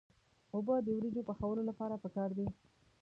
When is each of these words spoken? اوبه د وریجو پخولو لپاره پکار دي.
اوبه 0.55 0.75
د 0.81 0.87
وریجو 0.97 1.27
پخولو 1.29 1.61
لپاره 1.69 2.01
پکار 2.03 2.29
دي. 2.37 2.47